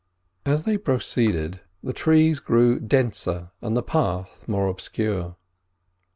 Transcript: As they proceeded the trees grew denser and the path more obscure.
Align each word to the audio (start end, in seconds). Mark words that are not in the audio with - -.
As 0.47 0.63
they 0.65 0.77
proceeded 0.79 1.61
the 1.83 1.93
trees 1.93 2.39
grew 2.39 2.79
denser 2.79 3.51
and 3.61 3.77
the 3.77 3.83
path 3.83 4.47
more 4.47 4.67
obscure. 4.67 5.35